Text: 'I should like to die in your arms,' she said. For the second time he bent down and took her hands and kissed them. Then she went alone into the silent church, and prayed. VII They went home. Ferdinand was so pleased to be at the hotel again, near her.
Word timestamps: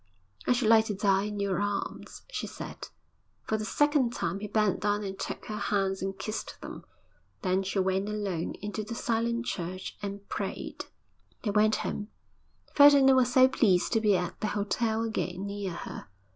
'I 0.47 0.53
should 0.53 0.67
like 0.67 0.85
to 0.85 0.95
die 0.95 1.25
in 1.25 1.39
your 1.39 1.61
arms,' 1.61 2.23
she 2.31 2.47
said. 2.47 2.87
For 3.43 3.55
the 3.55 3.63
second 3.65 4.13
time 4.13 4.39
he 4.39 4.47
bent 4.47 4.79
down 4.79 5.03
and 5.03 5.19
took 5.19 5.45
her 5.45 5.59
hands 5.59 6.01
and 6.01 6.17
kissed 6.17 6.59
them. 6.59 6.85
Then 7.43 7.61
she 7.61 7.77
went 7.77 8.09
alone 8.09 8.55
into 8.63 8.83
the 8.83 8.95
silent 8.95 9.45
church, 9.45 9.99
and 10.01 10.27
prayed. 10.27 10.85
VII 10.85 11.37
They 11.43 11.51
went 11.51 11.75
home. 11.75 12.07
Ferdinand 12.73 13.15
was 13.15 13.31
so 13.31 13.47
pleased 13.47 13.93
to 13.93 14.01
be 14.01 14.17
at 14.17 14.39
the 14.41 14.47
hotel 14.47 15.03
again, 15.03 15.45
near 15.45 15.73
her. 15.73 16.07